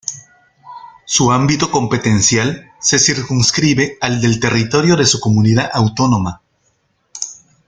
Su 1.05 1.31
ámbito 1.31 1.69
competencial 1.69 2.67
se 2.79 2.97
circunscribe 2.97 3.99
al 4.01 4.19
del 4.19 4.39
territorio 4.39 4.95
de 4.97 5.05
su 5.05 5.19
comunidad 5.19 5.69
autónoma. 5.71 6.41